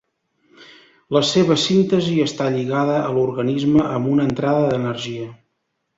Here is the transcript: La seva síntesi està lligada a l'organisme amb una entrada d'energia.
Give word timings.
La 1.17 1.21
seva 1.31 1.57
síntesi 1.65 2.17
està 2.25 2.47
lligada 2.55 2.97
a 3.03 3.13
l'organisme 3.19 3.87
amb 3.91 4.11
una 4.15 4.29
entrada 4.31 4.65
d'energia. 4.73 5.33